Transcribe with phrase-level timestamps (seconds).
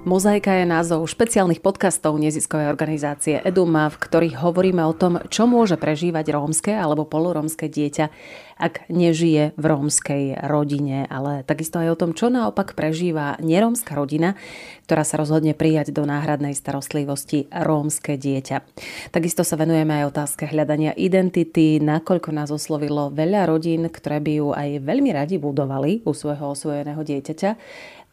[0.00, 5.76] Mozaika je názov špeciálnych podcastov neziskovej organizácie Eduma, v ktorých hovoríme o tom, čo môže
[5.76, 8.08] prežívať rómske alebo polorómske dieťa,
[8.56, 14.40] ak nežije v rómskej rodine, ale takisto aj o tom, čo naopak prežíva nerómska rodina,
[14.88, 18.64] ktorá sa rozhodne prijať do náhradnej starostlivosti rómske dieťa.
[19.12, 24.48] Takisto sa venujeme aj otázke hľadania identity, nakoľko nás oslovilo veľa rodín, ktoré by ju
[24.56, 27.50] aj veľmi radi budovali u svojho osvojeného dieťaťa,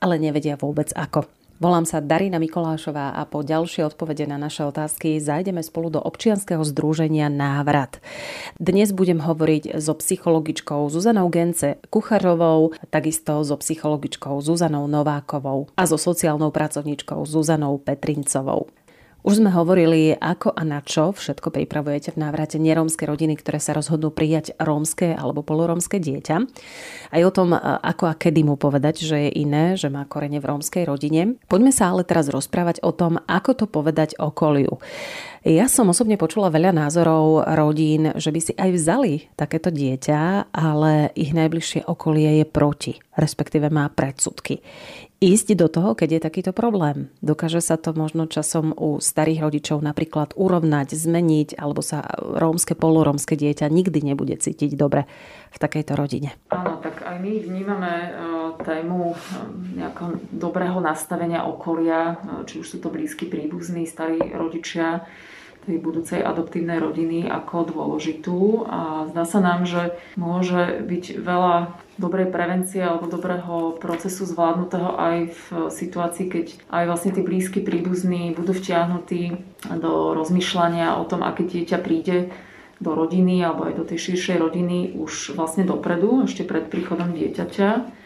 [0.03, 1.36] ale nevedia vôbec ako.
[1.57, 6.61] Volám sa Darina Mikolášová a po ďalšie odpovede na naše otázky zajdeme spolu do občianskeho
[6.61, 7.97] združenia Návrat.
[8.61, 15.97] Dnes budem hovoriť so psychologičkou Zuzanou Gence Kucharovou, takisto so psychologičkou Zuzanou Novákovou a so
[15.97, 18.69] sociálnou pracovníčkou Zuzanou Petrincovou.
[19.27, 23.75] Už sme hovorili, ako a na čo všetko pripravujete v návrate nerómske rodiny, ktoré sa
[23.75, 26.35] rozhodnú prijať rómske alebo polorómske dieťa.
[27.11, 30.47] Aj o tom, ako a kedy mu povedať, že je iné, že má korene v
[30.47, 31.35] rómskej rodine.
[31.51, 34.79] Poďme sa ale teraz rozprávať o tom, ako to povedať okoliu.
[35.43, 41.11] Ja som osobne počula veľa názorov rodín, že by si aj vzali takéto dieťa, ale
[41.19, 44.63] ich najbližšie okolie je proti, respektíve má predsudky
[45.17, 47.09] ísť do toho, keď je takýto problém.
[47.25, 53.33] Dokáže sa to možno časom u starých rodičov napríklad urovnať, zmeniť, alebo sa rómske, polorómske
[53.33, 55.09] dieťa nikdy nebude cítiť dobre
[55.49, 56.37] v takejto rodine.
[56.53, 58.09] Áno, tak aj my vnímame e,
[58.61, 59.15] tému e,
[59.81, 65.01] nejakého dobrého nastavenia okolia, e, či už sú to blízky príbuzní, starí rodičia,
[65.67, 68.63] tej budúcej adoptívnej rodiny ako dôležitú.
[68.71, 75.17] A zdá sa nám, že môže byť veľa dobrej prevencie alebo dobrého procesu zvládnutého aj
[75.35, 79.35] v situácii, keď aj vlastne tí blízky príbuzní budú vtiahnutí
[79.75, 82.31] do rozmýšľania o tom, aké dieťa príde
[82.77, 87.96] do rodiny alebo aj do tej širšej rodiny už vlastne dopredu, ešte pred príchodom dieťaťa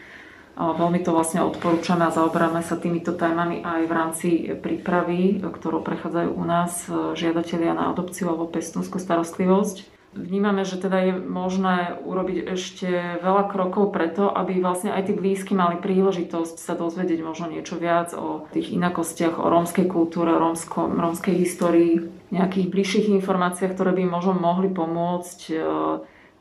[0.52, 4.28] Veľmi to vlastne odporúčame a zaoberáme sa týmito témami aj v rámci
[4.60, 9.88] prípravy, ktorou prechádzajú u nás e, žiadatelia na adopciu alebo pestúnskú starostlivosť.
[10.12, 12.84] Vnímame, že teda je možné urobiť ešte
[13.24, 18.12] veľa krokov preto, aby vlastne aj tí blízky mali príležitosť sa dozvedieť možno niečo viac
[18.12, 24.36] o tých inakostiach, o rómskej kultúre, rómskom, rómskej histórii, nejakých bližších informáciách, ktoré by možno
[24.36, 25.54] mohli pomôcť e,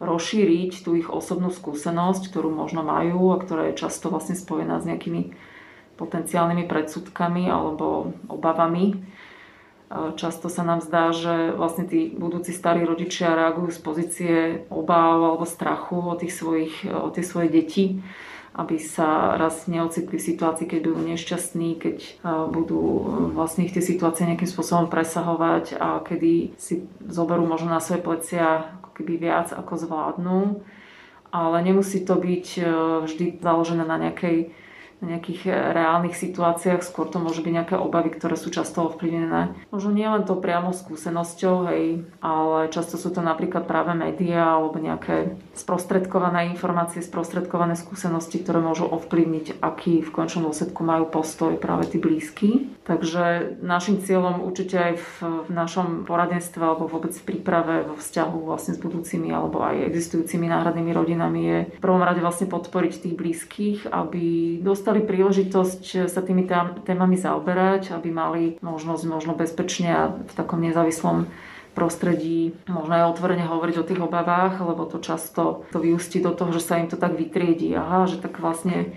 [0.02, 4.90] rozšíriť tú ich osobnú skúsenosť, ktorú možno majú a ktorá je často vlastne spojená s
[4.90, 5.38] nejakými
[6.02, 8.98] potenciálnymi predsudkami alebo obavami.
[9.92, 14.36] Často sa nám zdá, že vlastne tí budúci starí rodičia reagujú z pozície
[14.72, 18.00] obáv alebo strachu o, tých svojich, o tie svoje deti,
[18.56, 21.98] aby sa raz neocitli v situácii, keď budú nešťastní, keď
[22.52, 22.82] budú
[23.36, 28.72] vlastne ich tie situácie nejakým spôsobom presahovať a kedy si zoberú možno na svoje plecia
[29.02, 30.62] keby viac ako zvládnu,
[31.34, 32.64] ale nemusí to byť e,
[33.10, 34.54] vždy založené na nejakej
[35.02, 39.54] nejakých eh, reálnych situáciách, skôr to môže byť nejaké obavy, ktoré sú často ovplyvnené.
[39.74, 44.78] Možno nie len to priamo skúsenosťou, hej, ale často sú to napríklad práve médiá alebo
[44.78, 51.90] nejaké sprostredkované informácie, sprostredkované skúsenosti, ktoré môžu ovplyvniť, aký v končnom dôsledku majú postoj práve
[51.90, 52.72] tí blízky.
[52.82, 55.10] Takže našim cieľom určite aj v,
[55.48, 60.50] v našom poradenstve alebo vôbec v príprave vo vzťahu vlastne s budúcimi alebo aj existujúcimi
[60.50, 66.20] náhradnými rodinami je v prvom rade vlastne podporiť tých blízkych, aby dostali dostali príležitosť sa
[66.20, 66.44] tými
[66.84, 71.32] témami zaoberať, aby mali možnosť možno bezpečne a v takom nezávislom
[71.72, 76.52] prostredí možno aj otvorene hovoriť o tých obavách, lebo to často to vyústi do toho,
[76.52, 77.72] že sa im to tak vytriedí.
[77.72, 78.92] Aha, že tak vlastne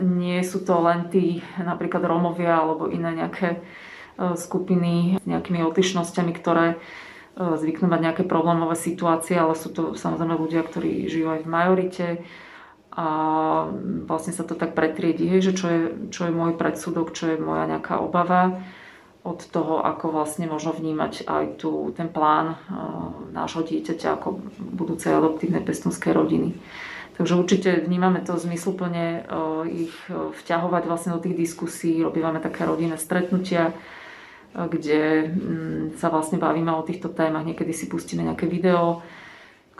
[0.00, 6.32] nie sú to len tí napríklad Rómovia alebo iné nejaké e, skupiny s nejakými odlišnosťami,
[6.32, 6.76] ktoré e,
[7.36, 12.06] zvyknú mať nejaké problémové situácie, ale sú to samozrejme ľudia, ktorí žijú aj v majorite
[12.92, 13.08] a
[14.04, 15.80] vlastne sa to tak pretriedí, že čo je,
[16.12, 18.60] čo je môj predsudok, čo je moja nejaká obava
[19.22, 22.58] od toho, ako vlastne možno vnímať aj tu ten plán
[23.32, 26.58] nášho dieťaťa ako budúcej adoptívnej pestunskej rodiny.
[27.16, 29.24] Takže určite vnímame to zmysluplne
[29.70, 33.70] ich vťahovať vlastne do tých diskusí, robívame také rodinné stretnutia,
[34.52, 39.00] kde mm, sa vlastne bavíme o týchto témach, niekedy si pustíme nejaké video,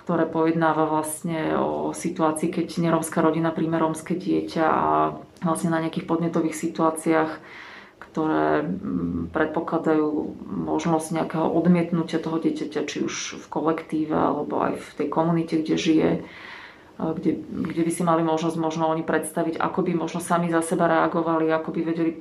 [0.02, 5.14] ktoré pojednáva vlastne o situácii, keď nerómska rodina príjme rómske dieťa a
[5.46, 7.30] vlastne na nejakých podnetových situáciách,
[8.10, 10.08] ktoré mm, predpokladajú
[10.50, 15.76] možnosť nejakého odmietnutia toho dieťaťa, či už v kolektíve alebo aj v tej komunite, kde
[15.78, 16.10] žije.
[17.02, 20.86] kde, kde by si mali možnosť možno oni predstaviť, ako by možno sami za seba
[20.90, 22.12] reagovali, ako by vedeli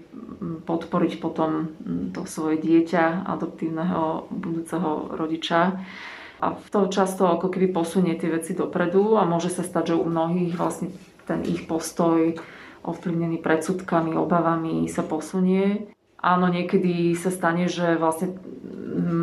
[0.63, 1.75] podporiť potom
[2.15, 5.81] to svoje dieťa, adoptívneho budúceho rodiča.
[6.41, 10.05] A to často ako keby posunie tie veci dopredu a môže sa stať, že u
[10.09, 10.89] mnohých vlastne
[11.29, 12.33] ten ich postoj
[12.81, 15.93] ovplyvnený predsudkami, obavami sa posunie.
[16.17, 18.33] Áno, niekedy sa stane, že vlastne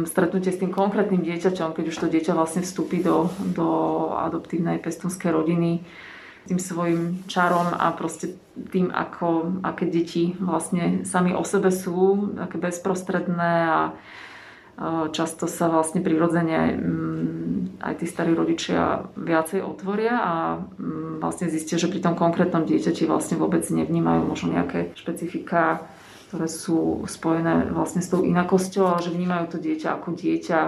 [0.07, 3.69] stretnutie s tým konkrétnym dieťaťom, keď už to dieťa vlastne vstúpi do, do
[4.15, 5.83] adoptívnej pestunskej rodiny,
[6.49, 8.35] tým svojim čarom a proste
[8.73, 13.81] tým, ako, aké deti vlastne sami o sebe sú, také bezprostredné a
[15.11, 16.79] často sa vlastne prirodzene
[17.83, 20.35] aj tí starí rodičia viacej otvoria a
[21.19, 25.83] vlastne zistia, že pri tom konkrétnom dieťati vlastne vôbec nevnímajú možno nejaké špecifika
[26.29, 30.61] ktoré sú spojené vlastne s tou inakosťou, ale že vnímajú to dieťa ako dieťa,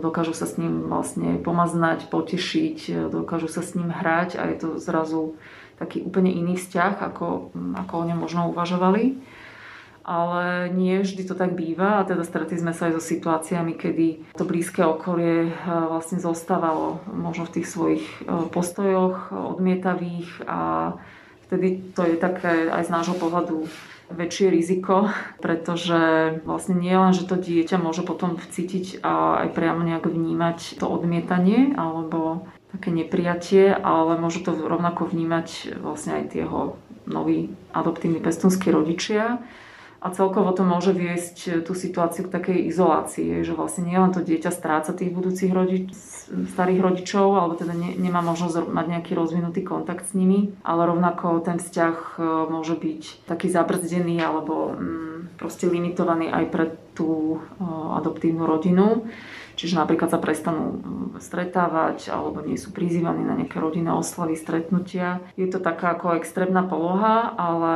[0.00, 4.68] dokážu sa s ním vlastne pomaznať, potešiť, dokážu sa s ním hrať a je to
[4.80, 5.36] zrazu
[5.76, 9.20] taký úplne iný vzťah, ako, ako o ňom možno uvažovali.
[10.08, 14.32] Ale nie vždy to tak býva a teda stretli sme sa aj so situáciami, kedy
[14.32, 18.04] to blízke okolie vlastne zostávalo možno v tých svojich
[18.48, 20.96] postojoch odmietavých a
[21.44, 23.68] vtedy to je také aj z nášho pohľadu
[24.08, 25.12] väčšie riziko,
[25.44, 26.00] pretože
[26.48, 30.88] vlastne nie len, že to dieťa môže potom cítiť a aj priamo nejak vnímať to
[30.88, 36.44] odmietanie alebo také nepriatie, ale môžu to rovnako vnímať vlastne aj tie
[37.08, 39.40] noví adoptívni pestunskí rodičia
[39.98, 44.22] a celkovo to môže viesť e, tú situáciu k takej izolácii, že vlastne nielen to
[44.22, 45.90] dieťa stráca tých budúcich rodič,
[46.54, 51.42] starých rodičov, alebo teda ne, nemá možnosť mať nejaký rozvinutý kontakt s nimi, ale rovnako
[51.42, 57.62] ten vzťah e, môže byť taký zabrzdený alebo mm, proste limitovaný aj pre tú e,
[57.98, 59.02] adoptívnu rodinu.
[59.58, 65.18] Čiže napríklad sa prestanú mm, stretávať alebo nie sú prizývaní na nejaké rodinné oslavy, stretnutia.
[65.34, 67.74] Je to taká ako extrémna poloha, ale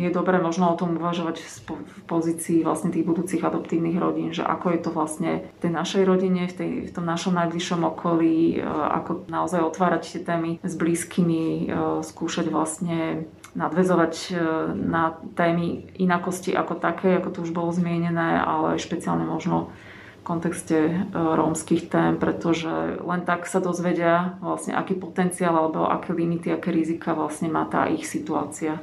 [0.00, 4.72] je dobré možno o tom uvažovať v pozícii vlastne tých budúcich adoptívnych rodín, že ako
[4.72, 8.64] je to vlastne v tej našej rodine, v, tej, v tom našom najbližšom okolí, e,
[8.64, 11.64] ako naozaj otvárať tie témy s blízkymi, e,
[12.00, 14.32] skúšať vlastne nadvezovať e,
[14.72, 19.74] na témy inakosti ako také, ako to už bolo zmienené, ale špeciálne možno
[20.22, 22.70] kontexte e, rómskych tém, pretože
[23.00, 27.88] len tak sa dozvedia vlastne aký potenciál alebo aké limity, aké rizika vlastne má tá
[27.88, 28.78] ich situácia.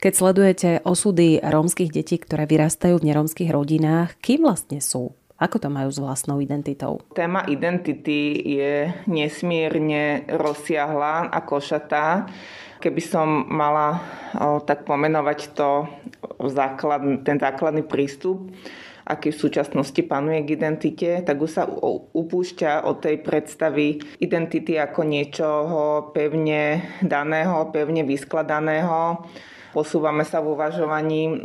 [0.00, 5.12] Keď sledujete osudy rómskych detí, ktoré vyrastajú v nerómskych rodinách, kým vlastne sú?
[5.38, 6.98] Ako to majú s vlastnou identitou?
[7.14, 12.26] Téma identity je nesmierne rozsiahla a košatá.
[12.82, 14.02] Keby som mala
[14.34, 15.86] o, tak pomenovať to,
[16.50, 18.50] základ, ten základný prístup,
[19.08, 21.64] aký v súčasnosti panuje k identite, tak už sa
[22.12, 25.80] upúšťa od tej predstavy identity ako niečoho
[26.12, 29.24] pevne daného, pevne vyskladaného.
[29.72, 31.44] Posúvame sa v uvažovaní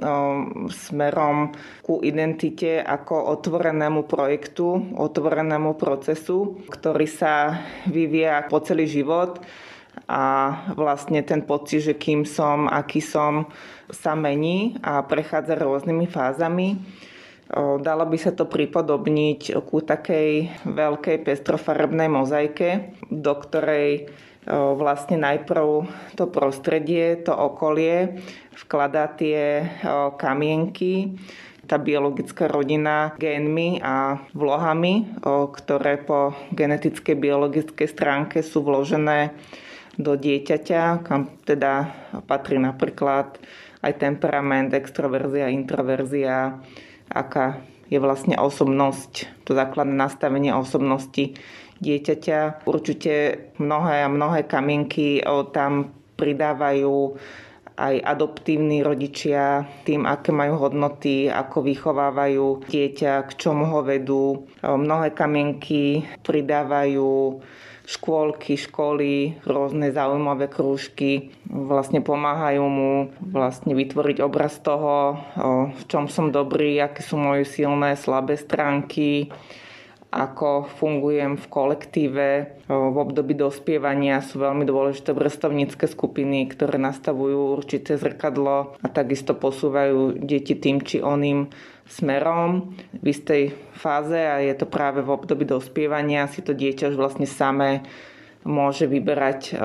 [0.71, 9.43] smerom ku identite ako otvorenému projektu, otvorenému procesu, ktorý sa vyvíja po celý život
[10.07, 13.47] a vlastne ten pocit, že kým som, aký som,
[13.91, 16.79] sa mení a prechádza rôznymi fázami.
[17.51, 24.07] Dalo by sa to pripodobniť ku takej veľkej pestrofarebnej mozaike, do ktorej
[24.49, 25.87] vlastne najprv
[26.19, 28.19] to prostredie, to okolie
[28.67, 29.63] vkladá tie
[30.19, 31.15] kamienky,
[31.63, 39.31] tá biologická rodina génmi a vlohami, ktoré po genetickej biologickej stránke sú vložené
[39.95, 41.87] do dieťaťa, kam teda
[42.27, 43.39] patrí napríklad
[43.79, 46.59] aj temperament, extroverzia, introverzia,
[47.11, 47.59] aká
[47.91, 51.35] je vlastne osobnosť, to základné nastavenie osobnosti
[51.83, 52.63] dieťaťa.
[52.63, 53.13] Určite
[53.59, 55.19] mnohé a mnohé kamienky
[55.51, 57.19] tam pridávajú
[57.73, 64.45] aj adoptívni rodičia tým, aké majú hodnoty, ako vychovávajú dieťa, k čomu ho vedú.
[64.61, 67.41] Mnohé kamienky pridávajú
[67.83, 75.19] škôlky, školy, rôzne zaujímavé krúžky vlastne pomáhajú mu vlastne vytvoriť obraz toho,
[75.71, 79.27] v čom som dobrý, aké sú moje silné, slabé stránky,
[80.13, 82.29] ako fungujem v kolektíve.
[82.69, 90.21] V období dospievania sú veľmi dôležité vrstovnícke skupiny, ktoré nastavujú určité zrkadlo a takisto posúvajú
[90.21, 91.49] deti tým či oným
[91.87, 93.43] smerom v istej
[93.75, 96.31] fáze a je to práve v období dospievania.
[96.31, 97.83] Si to dieťa už vlastne samé
[98.43, 99.55] môže vyberať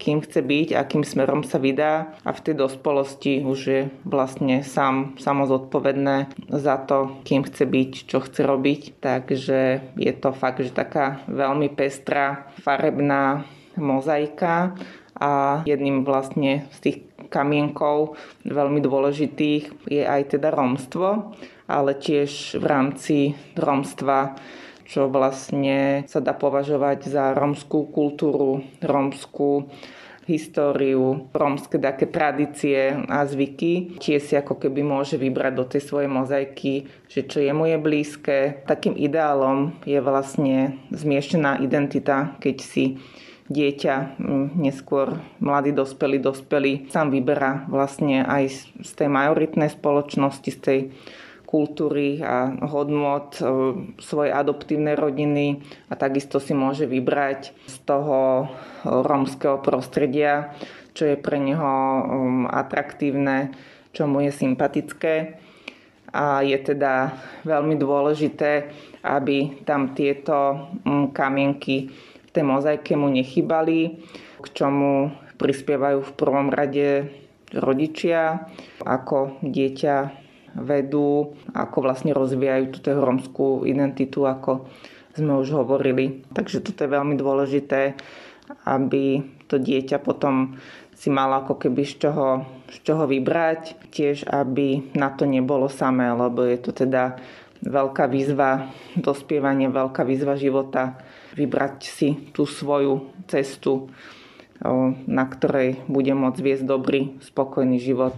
[0.00, 2.16] kým chce byť, akým smerom sa vydá.
[2.24, 8.24] A v tej dospelosti už je vlastne sám samozodpovedné za to, kým chce byť, čo
[8.24, 8.96] chce robiť.
[9.04, 9.60] Takže
[10.00, 13.44] je to fakt, že taká veľmi pestrá, farebná
[13.76, 14.74] mozaika
[15.20, 16.98] a jedným vlastne z tých
[17.28, 18.16] kamienkov
[18.48, 21.36] veľmi dôležitých je aj teda romstvo,
[21.70, 23.16] ale tiež v rámci
[23.54, 24.34] romstva
[24.90, 29.70] čo vlastne sa dá považovať za romskú kultúru, romskú
[30.26, 33.98] históriu, rómske také tradície a zvyky.
[33.98, 37.78] Tiež si ako keby môže vybrať do tej svojej mozaiky, že čo je mu je
[37.78, 38.62] blízke.
[38.66, 42.84] Takým ideálom je vlastne zmiešená identita, keď si
[43.50, 44.22] dieťa,
[44.54, 50.80] neskôr mladý dospelý, dospelý, sám vyberá vlastne aj z tej majoritnej spoločnosti, z tej
[51.50, 53.44] kultúry a hodnot e,
[53.98, 55.58] svojej adoptívnej rodiny
[55.90, 58.46] a takisto si môže vybrať z toho
[58.86, 60.54] rómskeho prostredia,
[60.94, 63.50] čo je pre neho um, atraktívne,
[63.90, 65.42] čo mu je sympatické.
[66.10, 67.14] A je teda
[67.46, 68.70] veľmi dôležité,
[69.06, 71.90] aby tam tieto um, kamienky
[72.30, 74.00] tej mozaike mu nechybali,
[74.40, 77.10] k čomu prispievajú v prvom rade
[77.50, 78.46] rodičia,
[78.84, 79.96] ako dieťa
[80.58, 84.66] vedú, ako vlastne rozvíjajú túto romskú identitu, ako
[85.14, 86.22] sme už hovorili.
[86.30, 87.94] Takže toto je veľmi dôležité,
[88.66, 90.58] aby to dieťa potom
[90.94, 96.12] si malo ako keby z čoho, z čoho vybrať, tiež aby na to nebolo samé,
[96.12, 97.16] lebo je to teda
[97.64, 101.00] veľká výzva dospievanie, veľká výzva života,
[101.34, 103.90] vybrať si tú svoju cestu,
[105.08, 108.12] na ktorej bude môcť viesť dobrý, spokojný život.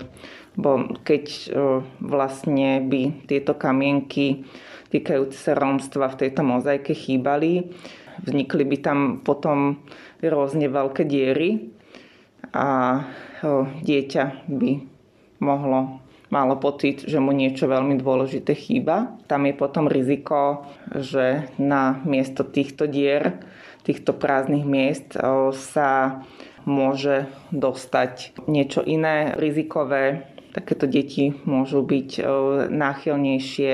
[0.58, 1.54] Bo keď
[2.02, 4.44] vlastne by tieto kamienky
[4.90, 7.72] týkajúce sa rómstva v tejto mozaike chýbali,
[8.26, 9.80] vznikli by tam potom
[10.20, 11.72] rôzne veľké diery
[12.52, 13.00] a
[13.80, 14.70] dieťa by
[15.40, 16.01] mohlo
[16.32, 19.20] malo pocit, že mu niečo veľmi dôležité chýba.
[19.28, 20.64] Tam je potom riziko,
[20.96, 23.44] že na miesto týchto dier,
[23.84, 25.12] týchto prázdnych miest
[25.52, 26.24] sa
[26.64, 30.24] môže dostať niečo iné, rizikové,
[30.56, 32.24] takéto deti môžu byť
[32.72, 33.72] náchylnejšie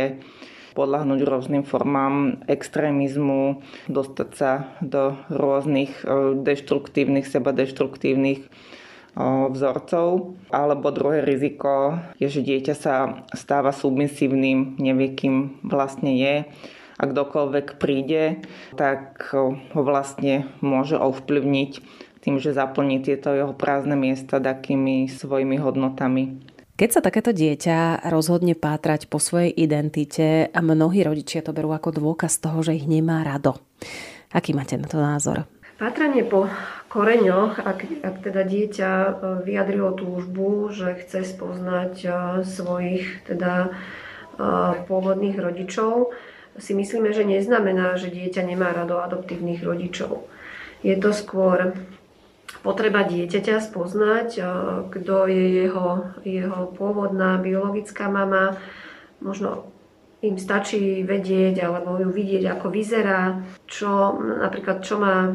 [0.72, 6.06] podľahnúť rôznym formám extrémizmu, dostať sa do rôznych
[6.38, 8.46] deštruktívnych, seba deštruktívnych
[9.50, 10.38] vzorcov.
[10.54, 12.94] Alebo druhé riziko je, že dieťa sa
[13.34, 16.34] stáva submisívnym, nevie, kým vlastne je
[16.98, 18.42] a kdokoľvek príde,
[18.74, 21.72] tak ho vlastne môže ovplyvniť
[22.18, 26.42] tým, že zaplní tieto jeho prázdne miesta takými svojimi hodnotami.
[26.78, 31.90] Keď sa takéto dieťa rozhodne pátrať po svojej identite a mnohí rodičia to berú ako
[31.90, 33.58] dôkaz toho, že ich nemá rado.
[34.30, 35.46] Aký máte na to názor?
[35.78, 36.46] Pátranie po
[36.88, 39.10] koreňoch, ak, ak teda dieťa e,
[39.44, 42.10] vyjadrilo túžbu, že chce spoznať e,
[42.48, 43.70] svojich teda e,
[44.88, 46.16] pôvodných rodičov,
[46.58, 50.26] si myslíme, že neznamená, že dieťa nemá rado adoptívnych rodičov.
[50.82, 51.76] Je to skôr
[52.66, 54.28] potreba dieťaťa spoznať,
[54.90, 58.58] kto je jeho, jeho pôvodná biologická mama.
[59.22, 59.70] Možno
[60.18, 63.38] im stačí vedieť alebo ju vidieť, ako vyzerá,
[63.70, 65.30] čo napríklad čo má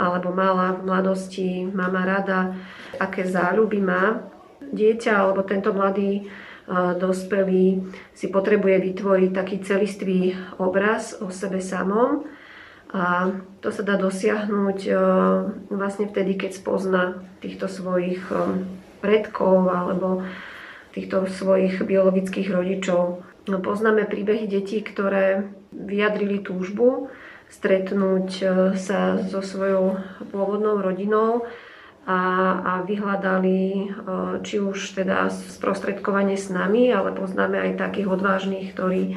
[0.00, 2.56] alebo mala v mladosti mama rada,
[2.96, 4.24] aké záľuby má.
[4.64, 7.84] Dieťa alebo tento mladý eh, dospelý
[8.16, 10.20] si potrebuje vytvoriť taký celistvý
[10.56, 12.24] obraz o sebe samom
[12.94, 13.26] a
[13.58, 14.92] to sa dá dosiahnuť e,
[15.74, 17.02] vlastne vtedy, keď spozna
[17.42, 18.62] týchto svojich e,
[19.02, 20.22] predkov alebo
[20.94, 23.26] týchto svojich biologických rodičov.
[23.50, 27.10] No, poznáme príbehy detí, ktoré vyjadrili túžbu
[27.50, 28.44] stretnúť e,
[28.78, 29.98] sa so svojou
[30.30, 31.44] pôvodnou rodinou
[32.04, 32.20] a,
[32.60, 33.88] a vyhľadali
[34.44, 39.16] či už teda sprostredkovanie s nami, ale poznáme aj takých odvážnych, ktorí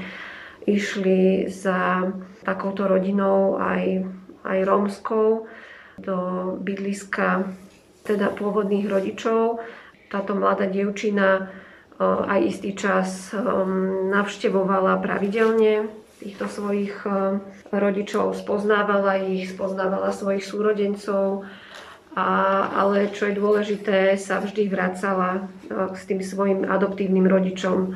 [0.64, 2.08] išli za
[2.48, 4.08] takouto rodinou aj,
[4.48, 5.52] aj rómskou
[6.00, 6.18] do
[6.64, 7.48] bydliska
[8.08, 9.60] teda pôvodných rodičov.
[10.08, 11.44] Táto mladá dievčina e,
[12.08, 13.40] aj istý čas e,
[14.08, 21.46] navštevovala pravidelne týchto svojich e, rodičov, spoznávala ich, spoznávala svojich súrodencov,
[22.18, 22.30] a,
[22.74, 27.94] ale čo je dôležité, sa vždy vracala s tým svojim adoptívnym rodičom.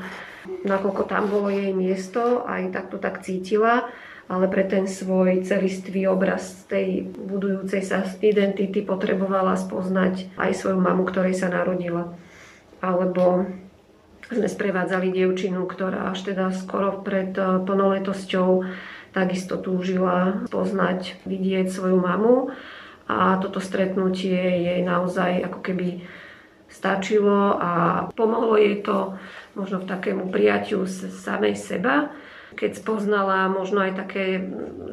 [0.61, 3.89] Nakoľko tam bolo jej miesto, aj takto tak cítila
[4.31, 11.03] ale pre ten svoj celistvý obraz tej budujúcej sa identity potrebovala spoznať aj svoju mamu,
[11.03, 12.15] ktorej sa narodila.
[12.79, 13.43] Alebo
[14.31, 18.49] sme sprevádzali dievčinu, ktorá až teda skoro pred eh, plnoletosťou
[19.11, 22.55] takisto túžila poznať, vidieť svoju mamu.
[23.11, 26.07] A toto stretnutie jej naozaj ako keby
[26.71, 27.71] stačilo a
[28.15, 29.19] pomohlo jej to
[29.59, 32.15] možno v takému prijaťu samej seba.
[32.55, 34.39] Keď spoznala možno aj také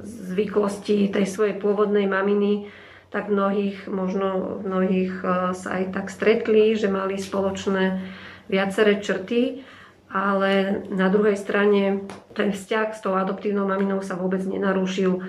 [0.03, 2.67] zvyklosti tej svojej pôvodnej maminy,
[3.15, 5.23] tak mnohých, možno mnohých
[5.55, 8.03] sa aj tak stretli, že mali spoločné
[8.49, 9.63] viaceré črty,
[10.09, 15.21] ale na druhej strane ten vzťah s tou adoptívnou maminou sa vôbec nenarušil,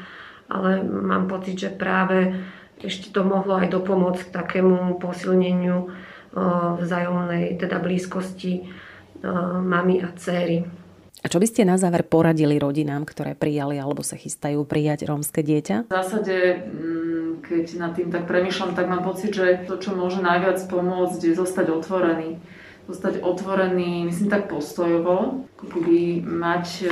[0.48, 2.34] ale mám pocit, že práve
[2.80, 5.92] ešte to mohlo aj dopomôcť k takému posilneniu
[6.80, 8.72] vzájomnej teda blízkosti
[9.64, 10.64] mami a céry.
[11.20, 15.44] A čo by ste na záver poradili rodinám, ktoré prijali alebo sa chystajú prijať rómske
[15.44, 15.92] dieťa?
[15.92, 20.24] V zásade, mm, keď nad tým tak premyšľam, tak mám pocit, že to, čo môže
[20.24, 22.40] najviac pomôcť, je zostať otvorený.
[22.90, 26.88] Zostať otvorený, myslím tak postojovo, keby mať e,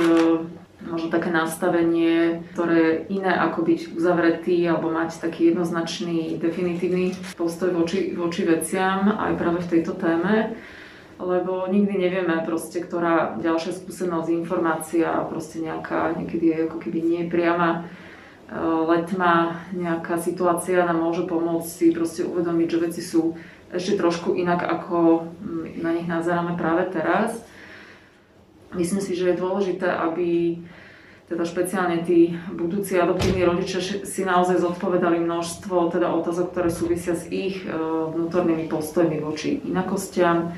[0.86, 7.74] možno také nastavenie, ktoré je iné ako byť uzavretý alebo mať taký jednoznačný, definitívny postoj
[7.74, 10.54] voči, voči veciam aj práve v tejto téme.
[11.18, 17.22] Lebo nikdy nevieme proste, ktorá ďalšia skúsenosť, informácia, proste nejaká, niekedy je ako keby nie
[17.26, 17.82] priama
[18.46, 18.54] e,
[18.86, 23.34] letma, nejaká situácia nám môže pomôcť si proste uvedomiť, že veci sú
[23.72, 27.36] ešte trošku inak, ako mm, na nich nazeráme práve teraz.
[28.72, 30.60] Myslím si, že je dôležité, aby
[31.28, 37.28] teda špeciálne tí budúci adoptívni rodičia si naozaj zodpovedali množstvo teda otázok, ktoré súvisia s
[37.28, 37.68] ich e,
[38.16, 40.56] vnútornými postojmi voči inakostiam,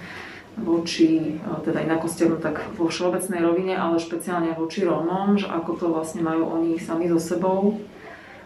[0.62, 5.87] voči e, teda inakostiam tak vo všeobecnej rovine, ale špeciálne voči Rómom, že ako to
[5.90, 7.83] vlastne majú oni sami so sebou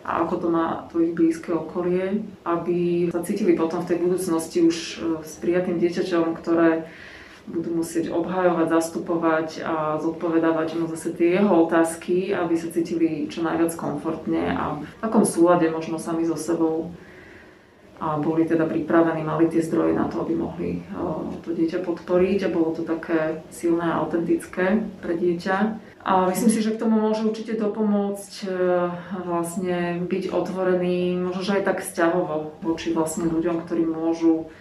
[0.04, 4.76] a ako to má to blízke okolie, aby sa cítili potom v tej budúcnosti už
[4.76, 4.92] e,
[5.24, 6.84] s prijatým dieťaťom, ktoré
[7.44, 13.44] budú musieť obhajovať, zastupovať a zodpovedávať mu zase tie jeho otázky, aby sa cítili čo
[13.44, 16.92] najviac komfortne a v takom súlade možno sami so sebou
[18.02, 20.82] a boli teda pripravení, mali tie zdroje na to, aby mohli
[21.46, 25.56] to dieťa podporiť a bolo to také silné a autentické pre dieťa.
[26.04, 28.48] A myslím si, že k tomu môže určite dopomôcť e,
[29.24, 34.52] vlastne byť otvorený, možno že aj tak vzťahovo voči vlastne ľuďom, ktorí môžu,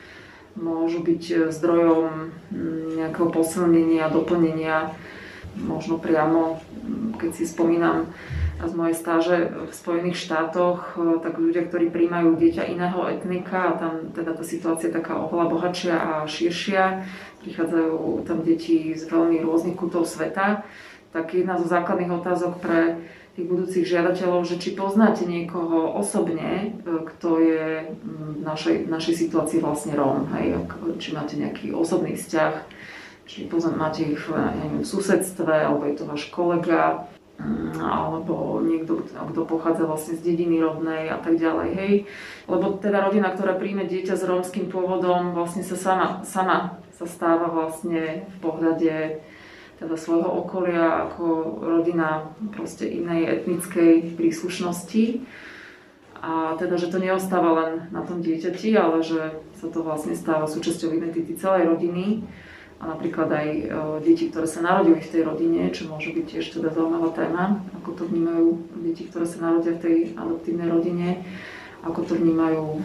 [0.55, 2.31] môžu byť zdrojom
[2.95, 4.95] nejakého posilnenia, doplnenia,
[5.59, 6.63] možno priamo,
[7.19, 8.07] keď si spomínam
[8.67, 9.37] z mojej stáže
[9.69, 14.43] v Spojených štátoch, e, tak ľudia, ktorí príjmajú dieťa iného etnika a tam teda tá
[14.43, 17.03] situácia je taká oveľa bohatšia a širšia,
[17.43, 20.63] prichádzajú tam deti z veľmi rôznych kútov sveta,
[21.11, 26.99] tak jedna zo základných otázok pre tých budúcich žiadateľov, že či poznáte niekoho osobne, e,
[27.13, 30.57] kto je v našej, v našej situácii vlastne Róm, hej,
[31.01, 32.53] či máte nejaký osobný vzťah,
[33.25, 33.47] či
[33.79, 37.07] máte ich v, neviem, v susedstve, alebo je to váš kolega,
[37.77, 41.93] alebo niekto, kto pochádza vlastne z dediny rodnej a tak ďalej, hej.
[42.47, 47.51] Lebo teda rodina, ktorá príjme dieťa s rómským pôvodom, vlastne sa sama, sama sa stáva
[47.51, 49.19] vlastne v pohľade
[49.81, 51.25] teda svojho okolia ako
[51.59, 55.25] rodina proste inej etnickej príslušnosti.
[56.23, 60.47] A teda, že to neostáva len na tom dieťati, ale že sa to vlastne stáva
[60.47, 62.23] súčasťou identity celej rodiny
[62.83, 63.63] a napríklad aj e,
[64.03, 67.95] deti, ktoré sa narodili v tej rodine, čo môže byť tiež teda zaujímavá téma, ako
[67.95, 71.23] to vnímajú deti, ktoré sa narodia v tej adoptívnej rodine,
[71.79, 72.83] ako to vnímajú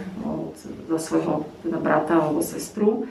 [0.86, 3.10] za svojho teda brata alebo sestru.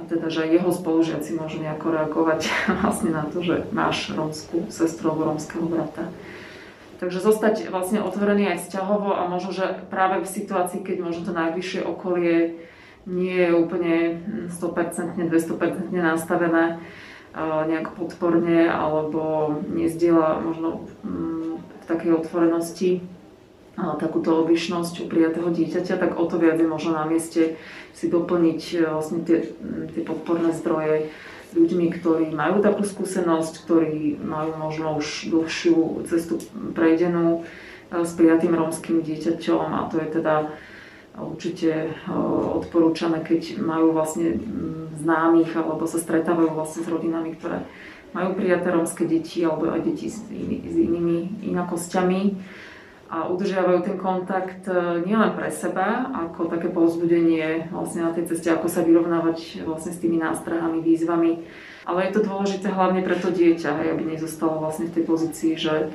[0.00, 2.52] A teda, že jeho spolužiaci môžu nejako reagovať
[2.84, 6.12] vlastne na to, že máš rómskú sestru alebo rómskeho brata.
[7.00, 11.32] Takže zostať vlastne otvorený aj vzťahovo a možno, že práve v situácii, keď možno to
[11.32, 12.60] najbližšie okolie
[13.06, 14.20] nie je úplne
[14.52, 16.80] 100%, 200% nastavené
[17.40, 20.68] nejak podporne alebo nezdieľa možno
[21.06, 22.90] mm, v takej otvorenosti
[23.78, 27.56] takúto obyšnosť u prijatého dieťaťa, tak o to viac je možno na mieste
[27.96, 31.08] si doplniť e, vlastne tie, mm, tie podporné zdroje
[31.56, 36.38] ľuďmi, ktorí majú takú skúsenosť, ktorí majú možno už dlhšiu cestu
[36.76, 40.34] prejdenú e, s prijatým rómskym dieťaťom a to je teda
[41.18, 41.94] určite
[42.60, 47.66] odporúčané, keď majú vlastne mm, známych alebo sa stretávajú vlastne s rodinami, ktoré
[48.14, 52.22] majú prijaté rómske deti alebo aj deti s, iný, s inými inakosťami
[53.10, 58.54] a udržiavajú ten kontakt e, nielen pre seba, ako také povzbudenie vlastne na tej ceste,
[58.54, 61.42] ako sa vyrovnávať vlastne s tými nástrahami, výzvami,
[61.90, 65.90] ale je to dôležité hlavne pre to dieťa, aby nezostalo vlastne v tej pozícii, že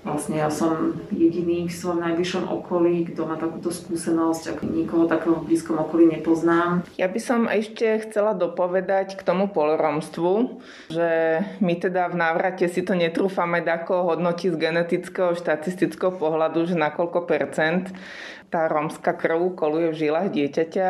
[0.00, 5.36] Vlastne ja som jediný v svojom najbližšom okolí, kto má takúto skúsenosť, ako nikoho takého
[5.36, 6.88] v blízkom okolí nepoznám.
[6.96, 11.08] Ja by som ešte chcela dopovedať k tomu poloromstvu, že
[11.60, 16.88] my teda v návrate si to netrúfame ako hodnotiť z genetického štatistického pohľadu, že na
[16.88, 17.92] koľko percent
[18.50, 20.88] tá rómska krv koluje v žilách dieťaťa,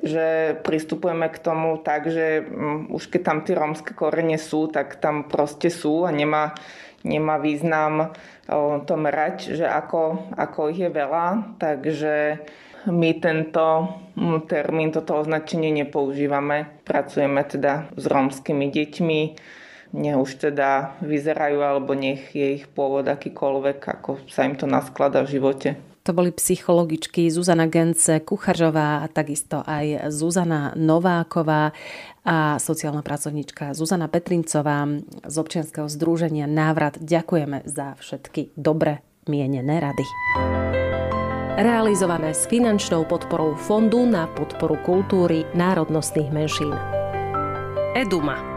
[0.00, 0.26] že
[0.64, 5.28] pristupujeme k tomu tak, že mm, už keď tam tie rómske korene sú, tak tam
[5.28, 6.56] proste sú a nemá
[7.06, 8.10] nemá význam
[8.82, 12.42] to merať, že ako, ako ich je veľa, takže
[12.86, 13.66] my tento
[14.46, 16.82] termín, toto označenie nepoužívame.
[16.86, 19.20] Pracujeme teda s rómskymi deťmi,
[19.94, 25.22] nech už teda vyzerajú alebo nech je ich pôvod akýkoľvek, ako sa im to nasklada
[25.26, 25.95] v živote.
[26.06, 31.74] To boli psychologičky Zuzana Gence Kuchařová a takisto aj Zuzana Nováková
[32.22, 34.86] a sociálna pracovníčka Zuzana Petrincová
[35.26, 37.02] z občianskeho združenia Návrat.
[37.02, 40.06] Ďakujeme za všetky dobre mienené rady.
[41.58, 46.70] Realizované s finančnou podporou Fondu na podporu kultúry národnostných menšín.
[47.98, 48.55] Eduma